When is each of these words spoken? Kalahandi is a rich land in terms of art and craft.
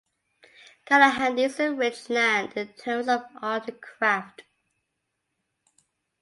Kalahandi 0.83 1.43
is 1.45 1.59
a 1.59 1.71
rich 1.75 2.09
land 2.09 2.53
in 2.57 2.69
terms 2.73 3.07
of 3.07 3.21
art 3.39 3.67
and 3.67 3.79
craft. 3.79 4.41